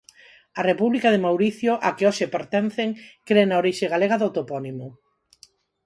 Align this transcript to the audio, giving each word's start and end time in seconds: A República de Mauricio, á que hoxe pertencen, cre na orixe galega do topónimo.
A 0.59 0.61
República 0.69 1.07
de 1.11 1.23
Mauricio, 1.25 1.71
á 1.87 1.89
que 1.95 2.07
hoxe 2.07 2.25
pertencen, 2.35 2.89
cre 3.27 3.41
na 3.45 3.59
orixe 3.63 3.85
galega 3.93 4.17
do 4.23 4.33
topónimo. 4.37 4.87